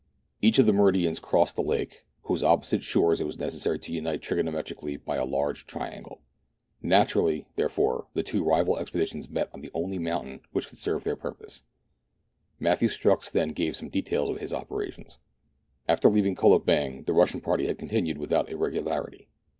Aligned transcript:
Each 0.41 0.57
of 0.57 0.65
the 0.65 0.73
meridians 0.73 1.19
crossed 1.19 1.55
the 1.55 1.61
lake, 1.61 2.03
whose 2.23 2.41
opposite 2.43 2.81
shores 2.81 3.21
it 3.21 3.27
was 3.27 3.37
necessary 3.37 3.77
to 3.77 3.93
unite 3.93 4.21
trigono 4.21 4.51
metrically 4.51 4.97
by 4.97 5.15
a 5.17 5.23
large 5.25 5.67
triangle. 5.67 6.21
Naturally, 6.81 7.45
therefore, 7.55 8.07
the 8.15 8.23
two 8.23 8.43
rival 8.43 8.79
expeditions 8.79 9.29
met 9.29 9.51
on 9.53 9.61
the 9.61 9.69
only 9.75 9.99
mountain 9.99 10.41
which 10.53 10.69
could 10.69 10.79
serve 10.79 11.03
their 11.03 11.15
purpose. 11.15 11.61
Matthew 12.59 12.87
Strux 12.87 13.29
then 13.29 13.49
gave 13.49 13.75
some 13.75 13.89
details 13.89 14.29
of 14.31 14.39
his 14.39 14.53
operations. 14.53 15.19
After 15.87 16.09
leaving 16.09 16.33
Kolobeng, 16.35 17.05
the 17.05 17.13
Russian 17.13 17.39
party 17.39 17.67
had 17.67 17.77
continued 17.77 18.17
without 18.17 18.49
irregularity. 18.49 19.27